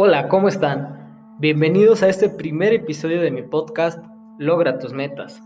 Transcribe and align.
Hola, 0.00 0.28
¿cómo 0.28 0.46
están? 0.46 1.34
Bienvenidos 1.40 2.04
a 2.04 2.08
este 2.08 2.28
primer 2.28 2.72
episodio 2.72 3.20
de 3.20 3.32
mi 3.32 3.42
podcast 3.42 3.98
Logra 4.38 4.78
tus 4.78 4.92
metas. 4.92 5.42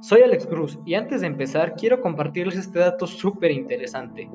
Soy 0.00 0.22
Alex 0.22 0.46
Cruz 0.46 0.78
y 0.86 0.94
antes 0.94 1.20
de 1.20 1.26
empezar 1.26 1.74
quiero 1.74 2.00
compartirles 2.00 2.54
este 2.54 2.78
dato 2.78 3.08
súper 3.08 3.50
interesante. 3.50 4.30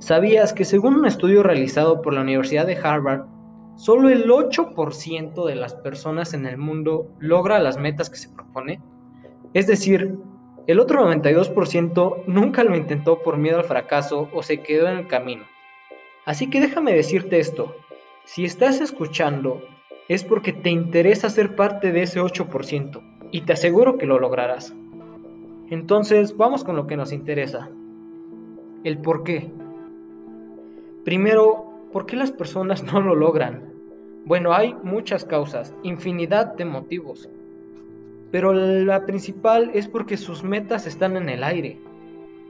¿Sabías 0.00 0.52
que 0.52 0.64
según 0.64 0.96
un 0.96 1.06
estudio 1.06 1.44
realizado 1.44 2.02
por 2.02 2.14
la 2.14 2.22
Universidad 2.22 2.66
de 2.66 2.76
Harvard, 2.76 3.26
solo 3.76 4.08
el 4.08 4.28
8% 4.28 5.46
de 5.46 5.54
las 5.54 5.76
personas 5.76 6.34
en 6.34 6.44
el 6.44 6.58
mundo 6.58 7.06
logra 7.20 7.60
las 7.60 7.78
metas 7.78 8.10
que 8.10 8.16
se 8.16 8.30
propone? 8.30 8.82
Es 9.52 9.68
decir, 9.68 10.18
el 10.66 10.80
otro 10.80 11.08
92% 11.08 12.24
nunca 12.26 12.64
lo 12.64 12.74
intentó 12.74 13.22
por 13.22 13.38
miedo 13.38 13.58
al 13.58 13.66
fracaso 13.66 14.28
o 14.34 14.42
se 14.42 14.62
quedó 14.62 14.88
en 14.88 14.98
el 14.98 15.06
camino. 15.06 15.44
Así 16.26 16.50
que 16.50 16.60
déjame 16.60 16.92
decirte 16.92 17.38
esto, 17.38 17.76
si 18.24 18.44
estás 18.44 18.80
escuchando 18.80 19.62
es 20.08 20.24
porque 20.24 20.52
te 20.52 20.70
interesa 20.70 21.30
ser 21.30 21.56
parte 21.56 21.92
de 21.92 22.02
ese 22.02 22.20
8% 22.20 23.28
y 23.30 23.42
te 23.42 23.52
aseguro 23.52 23.96
que 23.98 24.06
lo 24.06 24.18
lograrás. 24.18 24.74
Entonces 25.70 26.36
vamos 26.36 26.64
con 26.64 26.76
lo 26.76 26.86
que 26.86 26.96
nos 26.96 27.12
interesa. 27.12 27.70
El 28.84 28.98
por 28.98 29.24
qué. 29.24 29.50
Primero, 31.04 31.72
¿por 31.92 32.06
qué 32.06 32.16
las 32.16 32.32
personas 32.32 32.82
no 32.82 33.00
lo 33.00 33.14
logran? 33.14 33.72
Bueno, 34.26 34.52
hay 34.52 34.74
muchas 34.82 35.24
causas, 35.24 35.74
infinidad 35.82 36.54
de 36.54 36.64
motivos 36.64 37.28
pero 38.34 38.52
la 38.52 39.06
principal 39.06 39.70
es 39.74 39.86
porque 39.86 40.16
sus 40.16 40.42
metas 40.42 40.88
están 40.88 41.16
en 41.16 41.28
el 41.28 41.44
aire. 41.44 41.78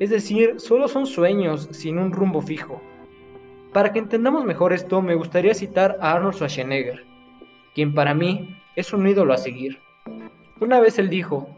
Es 0.01 0.09
decir, 0.09 0.55
solo 0.57 0.89
son 0.89 1.05
sueños 1.05 1.69
sin 1.73 1.98
un 1.98 2.11
rumbo 2.11 2.41
fijo. 2.41 2.81
Para 3.75 3.92
que 3.92 3.98
entendamos 3.98 4.44
mejor 4.44 4.72
esto, 4.72 5.03
me 5.03 5.14
gustaría 5.14 5.53
citar 5.53 5.98
a 6.00 6.12
Arnold 6.12 6.36
Schwarzenegger, 6.36 7.05
quien 7.75 7.92
para 7.92 8.14
mí 8.14 8.56
es 8.77 8.92
un 8.94 9.06
ídolo 9.06 9.34
a 9.34 9.36
seguir. 9.36 9.80
Una 10.61 10.80
vez 10.80 10.98
él 10.98 11.11
dijo, 11.11 11.48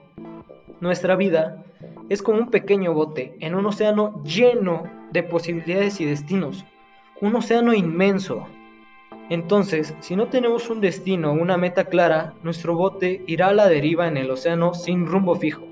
nuestra 0.80 1.14
vida 1.14 1.62
es 2.08 2.22
como 2.22 2.38
un 2.38 2.50
pequeño 2.50 2.94
bote 2.94 3.36
en 3.40 3.54
un 3.54 3.66
océano 3.66 4.22
lleno 4.24 4.90
de 5.12 5.22
posibilidades 5.22 6.00
y 6.00 6.06
destinos, 6.06 6.64
un 7.20 7.36
océano 7.36 7.72
inmenso 7.74 8.48
entonces, 9.28 9.92
si 9.98 10.14
no 10.14 10.28
tenemos 10.28 10.70
un 10.70 10.80
destino 10.80 11.32
o 11.32 11.34
una 11.34 11.56
meta 11.56 11.86
clara, 11.86 12.34
nuestro 12.44 12.76
bote 12.76 13.24
irá 13.26 13.48
a 13.48 13.54
la 13.54 13.68
deriva 13.68 14.06
en 14.06 14.16
el 14.16 14.30
océano 14.30 14.72
sin 14.72 15.06
rumbo 15.06 15.34
fijo. 15.34 15.64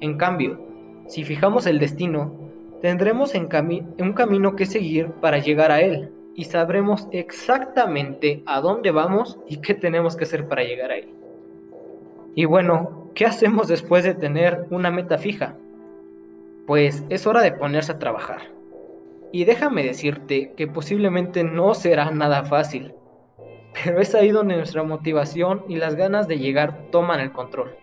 En 0.00 0.16
cambio, 0.18 0.60
si 1.06 1.22
fijamos 1.22 1.66
el 1.66 1.78
destino, 1.78 2.41
tendremos 2.82 3.32
un 3.34 4.12
camino 4.12 4.56
que 4.56 4.66
seguir 4.66 5.12
para 5.12 5.38
llegar 5.38 5.70
a 5.70 5.80
él 5.80 6.12
y 6.34 6.44
sabremos 6.44 7.08
exactamente 7.12 8.42
a 8.44 8.60
dónde 8.60 8.90
vamos 8.90 9.38
y 9.46 9.58
qué 9.58 9.74
tenemos 9.74 10.16
que 10.16 10.24
hacer 10.24 10.48
para 10.48 10.64
llegar 10.64 10.90
ahí. 10.90 11.08
Y 12.34 12.44
bueno, 12.44 13.10
¿qué 13.14 13.24
hacemos 13.24 13.68
después 13.68 14.02
de 14.02 14.14
tener 14.14 14.66
una 14.70 14.90
meta 14.90 15.16
fija? 15.16 15.54
Pues 16.66 17.04
es 17.08 17.26
hora 17.26 17.42
de 17.42 17.52
ponerse 17.52 17.92
a 17.92 17.98
trabajar. 17.98 18.50
Y 19.30 19.44
déjame 19.44 19.84
decirte 19.84 20.52
que 20.56 20.66
posiblemente 20.66 21.44
no 21.44 21.74
será 21.74 22.10
nada 22.10 22.44
fácil, 22.44 22.94
pero 23.84 24.00
es 24.00 24.14
ahí 24.14 24.30
donde 24.30 24.56
nuestra 24.56 24.82
motivación 24.82 25.62
y 25.68 25.76
las 25.76 25.94
ganas 25.94 26.26
de 26.26 26.38
llegar 26.38 26.90
toman 26.90 27.20
el 27.20 27.32
control. 27.32 27.76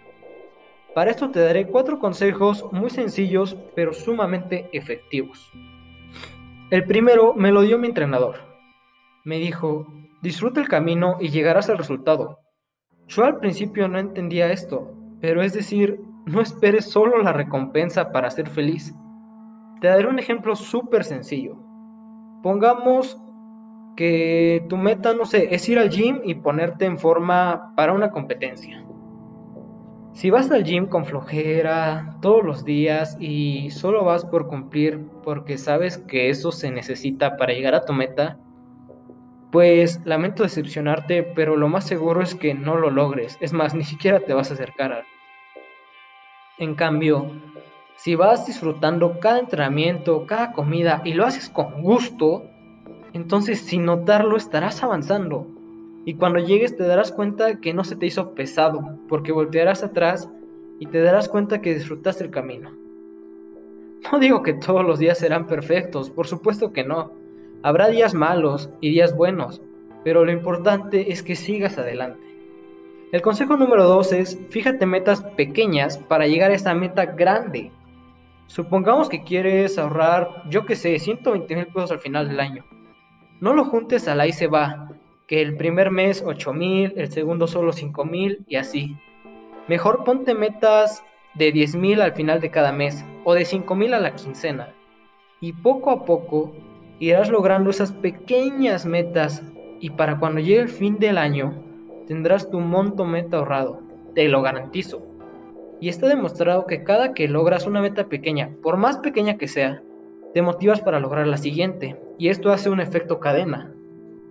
Para 0.99 1.11
esto 1.11 1.31
te 1.31 1.39
daré 1.39 1.65
cuatro 1.65 1.97
consejos 1.97 2.65
muy 2.73 2.89
sencillos 2.89 3.55
pero 3.73 3.93
sumamente 3.93 4.67
efectivos. 4.73 5.49
El 6.71 6.83
primero 6.83 7.33
me 7.35 7.53
lo 7.53 7.61
dio 7.61 7.77
mi 7.77 7.87
entrenador. 7.87 8.35
Me 9.23 9.37
dijo, 9.37 9.87
disfruta 10.21 10.59
el 10.59 10.67
camino 10.67 11.15
y 11.21 11.29
llegarás 11.29 11.69
al 11.69 11.77
resultado. 11.77 12.39
Yo 13.07 13.23
al 13.23 13.37
principio 13.37 13.87
no 13.87 13.97
entendía 13.97 14.51
esto, 14.51 14.93
pero 15.21 15.41
es 15.41 15.53
decir, 15.53 16.01
no 16.25 16.41
esperes 16.41 16.91
solo 16.91 17.19
la 17.19 17.31
recompensa 17.31 18.11
para 18.11 18.29
ser 18.29 18.49
feliz. 18.49 18.93
Te 19.79 19.87
daré 19.87 20.05
un 20.05 20.19
ejemplo 20.19 20.53
súper 20.57 21.05
sencillo. 21.05 21.55
Pongamos 22.43 23.17
que 23.95 24.65
tu 24.67 24.75
meta, 24.75 25.13
no 25.13 25.23
sé, 25.23 25.47
es 25.55 25.69
ir 25.69 25.79
al 25.79 25.91
gym 25.91 26.19
y 26.25 26.35
ponerte 26.35 26.83
en 26.83 26.97
forma 26.97 27.73
para 27.77 27.93
una 27.93 28.11
competencia. 28.11 28.83
Si 30.13 30.29
vas 30.29 30.51
al 30.51 30.63
gym 30.63 30.87
con 30.87 31.05
flojera 31.05 32.17
todos 32.21 32.43
los 32.43 32.65
días 32.65 33.15
y 33.19 33.69
solo 33.71 34.03
vas 34.03 34.25
por 34.25 34.47
cumplir 34.47 35.07
porque 35.23 35.57
sabes 35.57 35.97
que 35.97 36.29
eso 36.29 36.51
se 36.51 36.71
necesita 36.71 37.37
para 37.37 37.53
llegar 37.53 37.75
a 37.75 37.85
tu 37.85 37.93
meta, 37.93 38.37
pues 39.51 40.05
lamento 40.05 40.43
decepcionarte, 40.43 41.23
pero 41.23 41.55
lo 41.55 41.69
más 41.69 41.85
seguro 41.85 42.21
es 42.21 42.35
que 42.35 42.53
no 42.53 42.77
lo 42.77 42.89
logres. 42.89 43.37
Es 43.39 43.53
más, 43.53 43.73
ni 43.73 43.83
siquiera 43.83 44.19
te 44.19 44.33
vas 44.33 44.51
a 44.51 44.55
acercar. 44.55 45.05
En 46.57 46.75
cambio, 46.75 47.31
si 47.95 48.15
vas 48.15 48.45
disfrutando 48.45 49.19
cada 49.19 49.39
entrenamiento, 49.39 50.25
cada 50.25 50.51
comida 50.51 51.01
y 51.05 51.13
lo 51.13 51.25
haces 51.25 51.49
con 51.49 51.81
gusto, 51.81 52.43
entonces 53.13 53.61
sin 53.61 53.85
notarlo 53.85 54.37
estarás 54.37 54.83
avanzando. 54.83 55.47
Y 56.09 56.15
cuando 56.15 56.39
llegues 56.39 56.75
te 56.75 56.87
darás 56.87 57.11
cuenta 57.11 57.59
que 57.59 57.71
no 57.71 57.83
se 57.83 57.95
te 57.95 58.07
hizo 58.07 58.33
pesado, 58.33 58.97
porque 59.07 59.31
voltearás 59.31 59.83
atrás 59.83 60.27
y 60.79 60.87
te 60.87 61.03
darás 61.03 61.29
cuenta 61.29 61.61
que 61.61 61.75
disfrutaste 61.75 62.23
el 62.23 62.31
camino. 62.31 62.71
No 64.11 64.17
digo 64.17 64.41
que 64.41 64.55
todos 64.55 64.83
los 64.83 64.97
días 64.97 65.19
serán 65.19 65.45
perfectos, 65.45 66.09
por 66.09 66.25
supuesto 66.25 66.73
que 66.73 66.83
no. 66.83 67.11
Habrá 67.61 67.89
días 67.89 68.15
malos 68.15 68.71
y 68.81 68.89
días 68.89 69.15
buenos, 69.15 69.61
pero 70.03 70.25
lo 70.25 70.31
importante 70.31 71.11
es 71.11 71.21
que 71.21 71.35
sigas 71.35 71.77
adelante. 71.77 72.25
El 73.11 73.21
consejo 73.21 73.55
número 73.55 73.83
dos 73.83 74.11
es, 74.11 74.39
fíjate 74.49 74.87
metas 74.87 75.21
pequeñas 75.37 75.99
para 75.99 76.25
llegar 76.25 76.49
a 76.49 76.55
esa 76.55 76.73
meta 76.73 77.05
grande. 77.05 77.71
Supongamos 78.47 79.09
que 79.09 79.23
quieres 79.23 79.77
ahorrar, 79.77 80.49
yo 80.49 80.65
que 80.65 80.75
sé, 80.75 80.97
120 80.97 81.55
mil 81.55 81.67
pesos 81.67 81.91
al 81.91 81.99
final 81.99 82.29
del 82.29 82.39
año. 82.39 82.65
No 83.41 83.53
lo 83.53 83.65
juntes 83.65 84.07
al 84.07 84.21
ahí 84.21 84.33
se 84.33 84.47
va, 84.47 84.88
que 85.29 85.43
el 85.43 85.55
primer 85.55 85.91
mes 85.91 86.23
8 86.25 86.53
mil, 86.53 86.93
el 86.97 87.11
segundo 87.11 87.45
solo 87.45 87.71
5 87.71 88.03
mil 88.03 88.43
y 88.47 88.55
así. 88.55 88.97
Mejor 89.67 90.03
ponte 90.03 90.33
metas 90.33 91.03
de 91.35 91.51
10 91.51 91.75
mil 91.75 92.01
al 92.01 92.13
final 92.13 92.41
de 92.41 92.49
cada 92.49 92.71
mes 92.71 93.05
o 93.23 93.35
de 93.35 93.45
5 93.45 93.75
mil 93.75 93.93
a 93.93 93.99
la 93.99 94.15
quincena. 94.15 94.73
Y 95.39 95.53
poco 95.53 95.91
a 95.91 96.03
poco 96.03 96.55
irás 96.97 97.29
logrando 97.29 97.69
esas 97.69 97.91
pequeñas 97.91 98.87
metas 98.87 99.43
y 99.79 99.91
para 99.91 100.17
cuando 100.17 100.41
llegue 100.41 100.61
el 100.61 100.67
fin 100.67 100.97
del 100.97 101.19
año 101.19 101.53
tendrás 102.07 102.49
tu 102.49 102.59
monto 102.59 103.05
meta 103.05 103.37
ahorrado. 103.37 103.81
Te 104.15 104.27
lo 104.29 104.41
garantizo. 104.41 105.05
Y 105.79 105.89
está 105.89 106.07
demostrado 106.07 106.65
que 106.65 106.83
cada 106.83 107.13
que 107.13 107.27
logras 107.27 107.67
una 107.67 107.81
meta 107.81 108.07
pequeña, 108.07 108.49
por 108.63 108.77
más 108.77 108.97
pequeña 108.97 109.37
que 109.37 109.47
sea, 109.47 109.83
te 110.33 110.41
motivas 110.41 110.81
para 110.81 110.99
lograr 110.99 111.27
la 111.27 111.37
siguiente. 111.37 111.97
Y 112.17 112.29
esto 112.29 112.51
hace 112.51 112.71
un 112.71 112.81
efecto 112.81 113.19
cadena, 113.19 113.75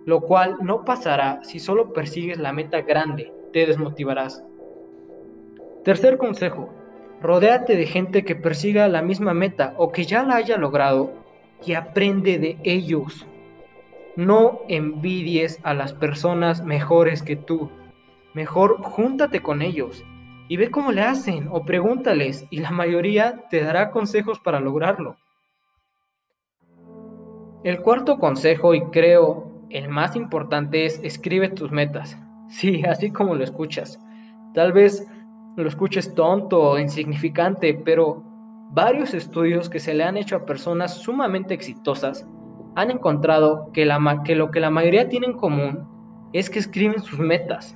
lo 0.09 0.21
cual 0.21 0.57
no 0.59 0.83
pasará 0.85 1.39
si 1.43 1.59
solo 1.59 1.93
persigues 1.93 2.39
la 2.39 2.51
meta 2.51 2.81
grande, 2.81 3.31
te 3.53 3.67
desmotivarás. 3.67 4.43
Tercer 5.83 6.17
consejo, 6.17 6.73
rodéate 7.21 7.75
de 7.75 7.85
gente 7.85 8.25
que 8.25 8.35
persiga 8.35 8.87
la 8.87 9.03
misma 9.03 9.35
meta 9.35 9.75
o 9.77 9.91
que 9.91 10.05
ya 10.05 10.23
la 10.23 10.37
haya 10.37 10.57
logrado 10.57 11.11
y 11.63 11.73
aprende 11.73 12.39
de 12.39 12.57
ellos. 12.63 13.27
No 14.15 14.61
envidies 14.67 15.59
a 15.61 15.75
las 15.75 15.93
personas 15.93 16.65
mejores 16.65 17.21
que 17.21 17.35
tú. 17.35 17.69
Mejor 18.33 18.81
júntate 18.81 19.43
con 19.43 19.61
ellos 19.61 20.03
y 20.47 20.57
ve 20.57 20.71
cómo 20.71 20.91
le 20.91 21.03
hacen 21.03 21.49
o 21.51 21.65
pregúntales 21.65 22.47
y 22.49 22.61
la 22.61 22.71
mayoría 22.71 23.47
te 23.51 23.61
dará 23.61 23.91
consejos 23.91 24.39
para 24.39 24.59
lograrlo. 24.59 25.17
El 27.63 27.79
cuarto 27.81 28.17
consejo 28.17 28.73
y 28.73 28.81
creo 28.85 29.48
el 29.69 29.89
más 29.89 30.15
importante 30.15 30.85
es 30.85 30.99
escribe 31.03 31.49
tus 31.49 31.71
metas. 31.71 32.17
Sí, 32.51 32.83
así 32.83 33.11
como 33.11 33.35
lo 33.35 33.43
escuchas. 33.43 33.99
Tal 34.55 34.73
vez 34.73 35.05
lo 35.55 35.67
escuches 35.67 36.15
tonto 36.15 36.59
o 36.59 36.79
insignificante, 36.79 37.75
pero 37.75 38.23
varios 38.71 39.13
estudios 39.13 39.69
que 39.69 39.79
se 39.79 39.93
le 39.93 40.03
han 40.03 40.17
hecho 40.17 40.35
a 40.35 40.45
personas 40.47 40.95
sumamente 40.95 41.53
exitosas 41.53 42.27
han 42.75 42.89
encontrado 42.89 43.71
que, 43.71 43.85
lo 43.85 44.49
que 44.49 44.59
la 44.59 44.71
mayoría 44.71 45.09
tiene 45.09 45.27
en 45.27 45.37
común 45.37 45.87
es 46.33 46.49
que 46.49 46.57
escriben 46.57 47.01
sus 47.01 47.19
metas 47.19 47.75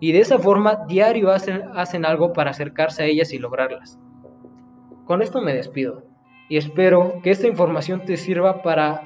y 0.00 0.12
de 0.12 0.20
esa 0.20 0.38
forma 0.38 0.84
diario 0.86 1.30
hacen, 1.30 1.62
hacen 1.74 2.04
algo 2.04 2.32
para 2.32 2.50
acercarse 2.50 3.02
a 3.02 3.06
ellas 3.06 3.32
y 3.32 3.38
lograrlas. 3.38 3.98
Con 5.06 5.22
esto 5.22 5.40
me 5.40 5.54
despido 5.54 6.04
y 6.48 6.56
espero 6.56 7.20
que 7.22 7.30
esta 7.30 7.46
información 7.46 8.04
te 8.04 8.16
sirva 8.16 8.62
para 8.62 9.02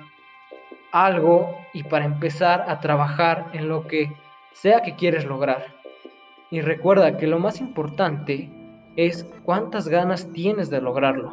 algo 0.93 1.57
y 1.73 1.85
para 1.85 2.05
empezar 2.05 2.65
a 2.69 2.81
trabajar 2.81 3.51
en 3.53 3.69
lo 3.69 3.87
que 3.87 4.13
sea 4.53 4.83
que 4.83 4.97
quieres 4.97 5.25
lograr. 5.25 5.75
Y 6.51 6.61
recuerda 6.61 7.17
que 7.17 7.27
lo 7.27 7.39
más 7.39 7.61
importante 7.61 8.51
es 8.97 9.25
cuántas 9.45 9.89
ganas 9.89 10.33
tienes 10.33 10.71
de 10.71 10.81
lograrlo. 10.81 11.33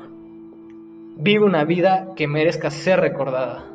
Vive 1.18 1.46
una 1.46 1.64
vida 1.64 2.10
que 2.16 2.28
merezca 2.28 2.70
ser 2.70 3.00
recordada. 3.00 3.75